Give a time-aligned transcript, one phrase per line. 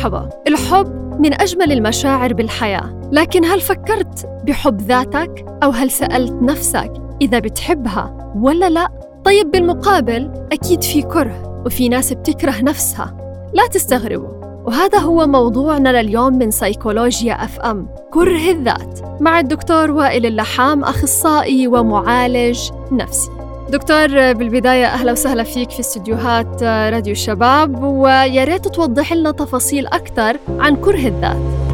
[0.00, 0.28] مرحبا.
[0.48, 3.00] الحب من أجمل المشاعر بالحياة.
[3.12, 6.92] لكن هل فكرت بحب ذاتك؟ أو هل سألت نفسك
[7.22, 8.88] إذا بتحبها ولا لا؟
[9.24, 13.16] طيب بالمقابل أكيد في كره وفي ناس بتكره نفسها.
[13.54, 14.40] لا تستغربوا.
[14.64, 17.88] وهذا هو موضوعنا لليوم من سيكولوجيا أف أم.
[18.10, 19.00] كره الذات.
[19.20, 23.30] مع الدكتور وائل اللحام أخصائي ومعالج نفسي.
[23.70, 30.36] دكتور بالبداية أهلا وسهلا فيك في استديوهات راديو الشباب ويا ريت توضح لنا تفاصيل أكثر
[30.58, 31.69] عن كره الذات.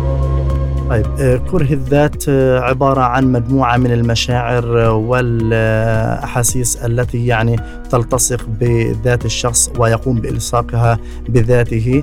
[0.91, 7.57] طيب آه، كره الذات آه، عبارة عن مجموعة من المشاعر آه، والأحاسيس التي يعني
[7.91, 12.03] تلتصق بذات الشخص ويقوم بإلصاقها بذاته.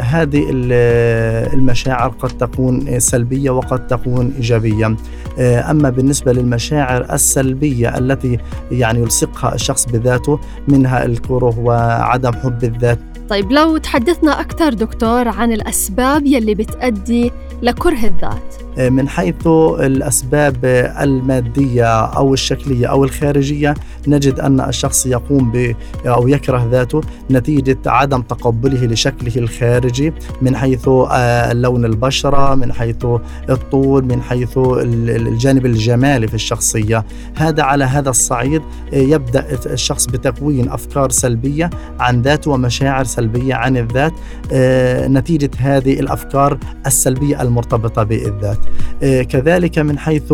[0.00, 4.96] هذه المشاعر قد تكون سلبية وقد تكون إيجابية.
[5.40, 8.38] أما بالنسبة للمشاعر السلبية التي
[8.70, 12.98] يعني يلصقها الشخص بذاته منها الكره وعدم حب الذات
[13.30, 18.54] طيب لو تحدثنا أكثر دكتور عن الأسباب يلي بتأدي لكره الذات.
[18.78, 19.46] من حيث
[19.80, 20.56] الأسباب
[21.00, 23.74] المادية أو الشكلية أو الخارجية
[24.08, 25.74] نجد أن الشخص يقوم ب
[26.06, 33.06] أو يكره ذاته نتيجة عدم تقبله لشكله الخارجي من حيث آه، لون البشرة من حيث
[33.50, 37.04] الطول من حيث الجانب الجمالي في الشخصية.
[37.36, 43.76] هذا على هذا الصعيد آه، يبدأ الشخص بتكوين أفكار سلبية عن ذاته ومشاعر سلبية عن
[43.76, 44.12] الذات
[44.52, 48.59] آه، نتيجة هذه الأفكار السلبية المرتبطة بالذات.
[49.02, 50.32] كذلك من حيث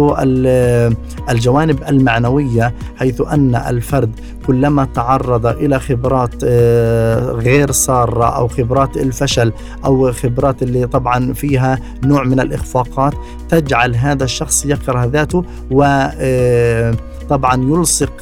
[1.30, 4.10] الجوانب المعنوية حيث أن الفرد
[4.46, 9.52] كلما تعرض إلى خبرات آه، غير سارة أو خبرات الفشل
[9.84, 13.14] أو خبرات اللي طبعا فيها نوع من الإخفاقات
[13.48, 15.83] تجعل هذا الشخص يكره ذاته و
[16.20, 16.94] آه،
[17.30, 18.12] طبعا يلصق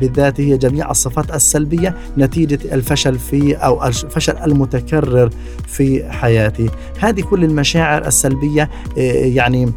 [0.00, 5.30] بذاته جميع الصفات السلبية نتيجة الفشل في أو الفشل المتكرر
[5.66, 9.72] في حياته هذه كل المشاعر السلبية يعني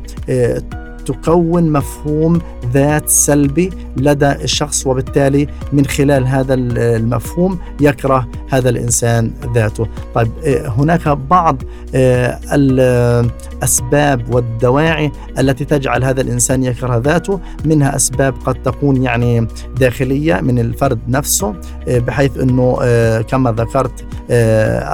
[1.04, 2.40] تكون مفهوم
[2.74, 9.88] ذات سلبي لدى الشخص وبالتالي من خلال هذا المفهوم يكره هذا الإنسان ذاته.
[10.16, 11.64] طيب آه، هناك بعض
[11.96, 19.48] آه، الأسباب والدواعي التي تجعل هذا الإنسان يكره ذاته، منها أسباب قد تكون يعني
[19.80, 21.56] داخلية من الفرد نفسه
[21.88, 22.78] آه، بحيث إنه
[23.22, 24.06] كما ذكرت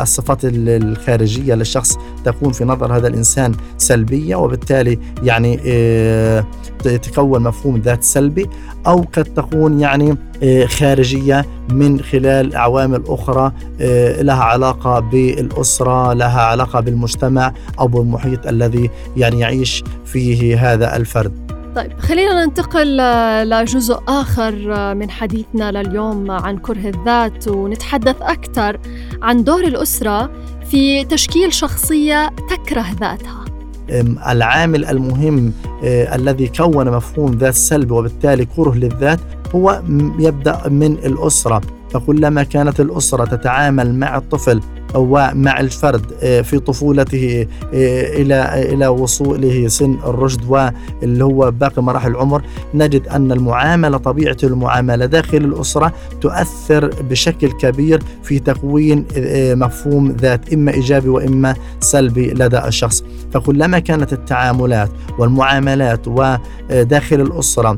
[0.01, 5.59] الصفات الخارجية للشخص تكون في نظر هذا الإنسان سلبية وبالتالي يعني
[6.85, 8.49] يتكون مفهوم ذات سلبي
[8.87, 13.51] أو قد تكون يعني آه، خارجية من خلال عوامل أخرى
[13.81, 21.49] آه، لها علاقة بالأسرة، لها علاقة بالمجتمع أو بالمحيط الذي يعني يعيش فيه هذا الفرد.
[21.75, 22.97] طيب خلينا ننتقل
[23.49, 24.53] لجزء آخر
[24.95, 28.79] من حديثنا لليوم عن كره الذات ونتحدث أكثر
[29.21, 30.31] عن دور الأسرة
[30.71, 33.48] في تشكيل شخصية تكره ذاتها
[34.27, 39.19] العامل المهم آه، الذي كون مفهوم ذات سلبي وبالتالي كره للذات
[39.55, 39.81] هو
[40.19, 41.61] يبدأ من الأسرة.
[41.91, 44.61] فكلما كانت الأسرة تتعامل مع الطفل
[44.95, 52.11] ومع الفرد آه، في طفولته آه، إلى إلى وصوله سن الرشد واللي هو باقي مراحل
[52.11, 52.41] العمر
[52.73, 60.53] نجد أن المعاملة طبيعة المعاملة داخل الأسرة تؤثر بشكل كبير في تكوين آه، مفهوم ذات
[60.53, 63.03] إما إيجابي وإما سلبي لدى الشخص.
[63.33, 64.89] فكلما كانت التعاملات
[65.19, 67.77] والمعاملات وداخل الأسرة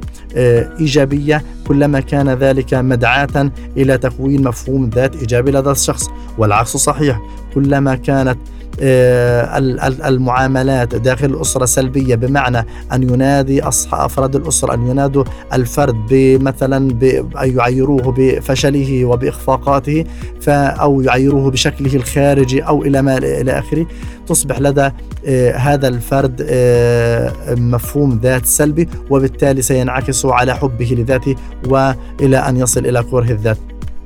[0.79, 7.21] إيجابية كلما كان ذلك مدعاة إلى تكوين مفهوم ذات إيجابي لدى الشخص والعكس صحيح.
[7.53, 8.37] كلما كانت
[8.81, 9.57] آه،
[10.07, 15.23] المعاملات داخل الأسرة سلبية بمعنى أن ينادي أفراد الأسرة أن ينادوا
[15.53, 20.03] الفرد بمثلا أن يعيروه بفشله وبإخفاقاته
[20.47, 23.85] أو يعيروه بشكله الخارجي أو إلى ما إلى آخره.
[24.31, 24.89] تصبح لدى
[25.25, 31.35] آه، هذا الفرد آه، مفهوم ذات سلبي وبالتالي سينعكس على حبه لذاته
[31.67, 33.57] وإلى أن يصل إلى كره الذات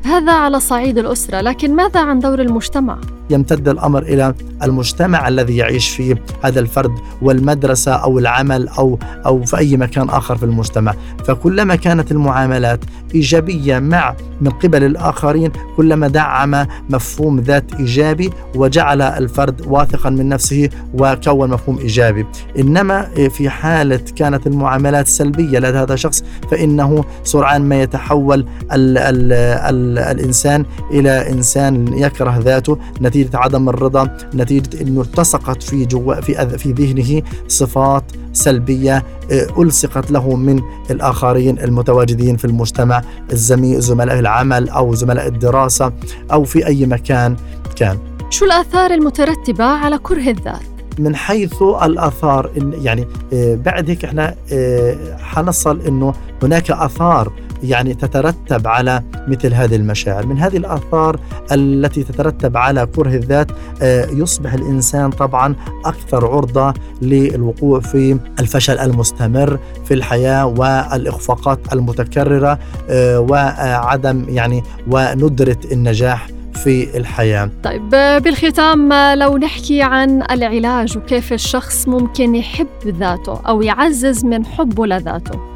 [0.04, 2.98] هذا على صعيد الأسرة لكن ماذا عن دور المجتمع؟
[3.30, 4.34] يمتد الأمر إلى
[4.64, 6.92] المجتمع الذي يعيش فيه هذا الفرد
[7.22, 10.94] والمدرسة أو العمل أو أو في أي مكان آخر في المجتمع،
[11.26, 12.80] فكلما كانت المعاملات
[13.16, 20.70] إيجابية مع من قبل الآخرين كلما دعم مفهوم ذات إيجابي وجعل الفرد واثقا من نفسه
[20.94, 22.26] وكون مفهوم إيجابي،
[22.60, 28.40] إنما في حالة كانت المعاملات سلبية لدى هذا الشخص فإنه سرعان ما يتحول
[28.72, 32.78] ال ال ال الإنسان إلى إنسان يكره ذاته
[33.16, 38.04] نتيجة عدم الرضا نتيجة إنه التصقت في جوا في في ذهنه صفات
[38.34, 43.02] سلبية آه، ألصقت له من الآخرين المتواجدين في المجتمع
[43.32, 45.92] الزميل زملاء العمل أو زملاء الدراسة
[46.32, 47.36] أو في أي مكان
[47.76, 47.98] كان
[48.30, 50.62] شو الآثار المترتبة على كره الذات؟
[51.00, 52.52] من حيث الآثار
[52.82, 56.14] يعني آه، بعد هيك إحنا آه، حنصل إنه
[56.44, 57.34] هناك آثار
[57.64, 60.26] يعني تترتب على مثل هذه المشاعر.
[60.26, 61.20] من هذه الآثار
[61.52, 65.56] التي تترتب على كره الذات آه، يصبح الإنسان طبعا
[65.86, 72.60] أكثر عرضة للوقوع في الفشل المستمر في الحياة والإخفاقات المتكررة
[72.90, 77.50] آه، وعدم يعني وندرة النجاح في الحياة.
[77.64, 77.90] طيب
[78.24, 85.55] بالختام لو نحكي عن العلاج وكيف الشخص ممكن يحب ذاته أو يعزز من حبه لذاته؟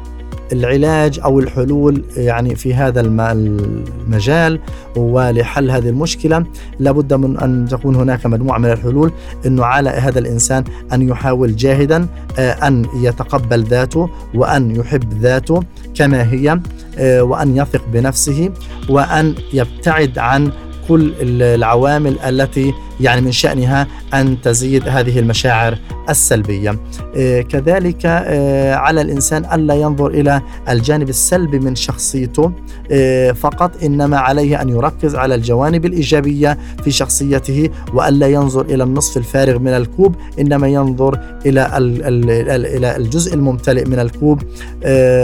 [0.52, 4.60] العلاج أو الحلول يعني في هذا المجال
[4.96, 6.44] ولحل هذه المشكلة
[6.78, 9.12] لابد من أن تكون هناك مجموعة من الحلول
[9.46, 12.06] إنه على هذا الإنسان أن يحاول جاهدا
[12.38, 15.62] آه، أن يتقبل ذاته وأن يحب ذاته
[15.94, 16.60] كما هي
[16.98, 18.50] آه، وأن يثق بنفسه
[18.88, 20.50] وأن يبتعد عن
[20.88, 25.78] كل العوامل التي يعني من شأنها أن تزيد هذه المشاعر
[26.08, 26.80] السلبية.
[27.16, 32.52] آه، كذلك آه، على الإنسان ألا ينظر إلى الجانب السلبي من شخصيته
[32.90, 39.16] آه، فقط إنما عليه أن يركز على الجوانب الإيجابية في شخصيته وألا ينظر إلى النصف
[39.16, 44.42] الفارغ من الكوب إنما ينظر إلى إلى الجزء الممتلئ من الكوب.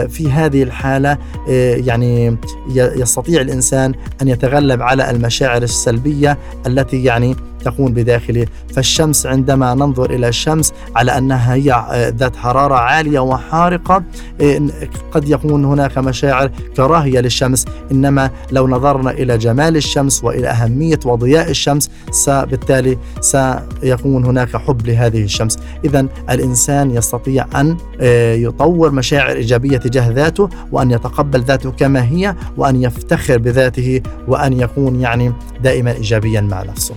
[0.08, 1.18] في هذه الحالة
[1.86, 2.36] يعني
[2.76, 8.46] يستطيع الإنسان أن يتغلب على المشاعر السلبية التي يعني تكون بداخله.
[8.74, 14.02] فالشمس عندما ننظر إلى الشمس على أنها هي آه، ذات حرارة عالية وحارقة
[14.40, 14.60] آه،
[15.12, 17.64] قد يكون هناك مشاعر كراهية للشمس.
[17.92, 21.90] إنما لو نظرنا إلى جمال الشمس وإلى أهمية وضياء الشمس
[22.28, 25.58] بالتالي سيكون هناك حب لهذه الشمس.
[25.84, 32.34] إذا الإنسان يستطيع أن آه، يطور مشاعر إيجابية تجاه ذاته وأن يتقبل ذاته كما هي
[32.56, 35.32] وأن يفتخر بذاته وأن يكون يعني
[35.62, 36.94] دائما إيجابيا مع نفسه.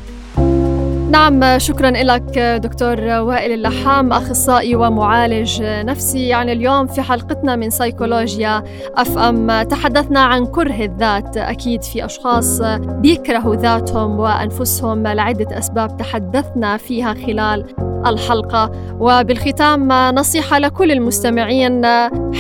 [1.10, 6.28] نعم شكرا لك دكتور وائل اللحام أخصائي ومعالج نفسي.
[6.28, 8.64] يعني اليوم في حلقتنا من سيكولوجيا
[8.98, 9.62] أف أم.
[9.62, 17.66] تحدثنا عن كره الذات أكيد في أشخاص بيكرهوا ذاتهم وأنفسهم لعدة أسباب تحدثنا فيها خلال
[18.06, 18.72] الحلقة.
[19.00, 21.86] وبالختام نصيحة لكل المستمعين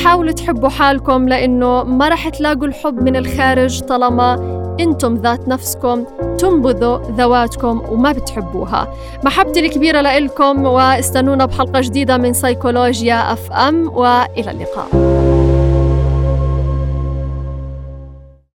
[0.04, 6.06] حاولوا تحبوا حالكم لأنه ما رح تلاقوا الحب من الخارج طالما أنتم ذات نفسكم.
[6.40, 8.94] تنبذوا ذواتكم وما بتحبوها.
[9.24, 15.19] محبتي الكبيرة لإلكم واستنونا بحلقة جديدة من سيكولوجيا أف أم وإلى اللقاء.